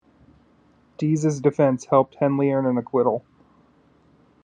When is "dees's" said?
0.97-1.39